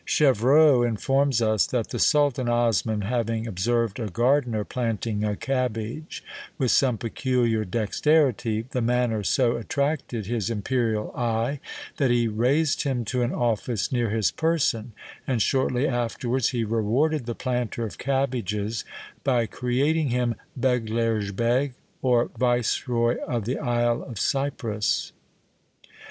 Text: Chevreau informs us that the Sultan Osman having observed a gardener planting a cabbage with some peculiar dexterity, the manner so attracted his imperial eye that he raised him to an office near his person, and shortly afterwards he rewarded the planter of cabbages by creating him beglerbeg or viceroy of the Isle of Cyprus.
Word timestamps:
Chevreau 0.03 0.81
informs 0.81 1.43
us 1.43 1.67
that 1.67 1.89
the 1.89 1.99
Sultan 1.99 2.49
Osman 2.49 3.01
having 3.01 3.45
observed 3.45 3.99
a 3.99 4.09
gardener 4.09 4.63
planting 4.65 5.23
a 5.23 5.35
cabbage 5.35 6.23
with 6.57 6.71
some 6.71 6.97
peculiar 6.97 7.63
dexterity, 7.65 8.63
the 8.63 8.81
manner 8.81 9.21
so 9.23 9.57
attracted 9.57 10.25
his 10.25 10.49
imperial 10.49 11.11
eye 11.15 11.59
that 11.97 12.09
he 12.09 12.27
raised 12.27 12.81
him 12.81 13.05
to 13.05 13.21
an 13.21 13.31
office 13.31 13.91
near 13.91 14.09
his 14.09 14.31
person, 14.31 14.93
and 15.27 15.39
shortly 15.39 15.87
afterwards 15.87 16.49
he 16.49 16.63
rewarded 16.63 17.27
the 17.27 17.35
planter 17.35 17.83
of 17.85 17.99
cabbages 17.99 18.83
by 19.23 19.45
creating 19.45 20.09
him 20.09 20.33
beglerbeg 20.59 21.73
or 22.01 22.31
viceroy 22.39 23.17
of 23.27 23.45
the 23.45 23.59
Isle 23.59 24.01
of 24.01 24.17
Cyprus. 24.17 25.11